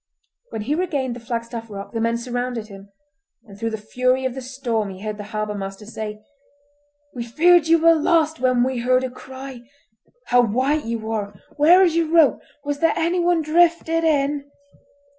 [0.49, 2.89] When he regained the Flagstaff Rock the men surrounded him,
[3.43, 6.23] and through the fury of the storm he heard the harbour master say:—
[7.13, 9.61] "We feared you were lost when we heard a cry!
[10.25, 11.35] How white you are!
[11.57, 12.41] Where is your rope?
[12.63, 14.45] Was there anyone drifted in?"